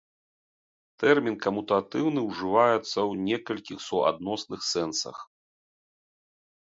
Тэрмін 1.03 1.35
камутатыўны 1.43 2.21
ўжываецца 2.29 2.87
ў 2.87 3.11
некалькіх 3.29 3.77
суадносных 3.89 4.59
сэнсах. 4.73 5.17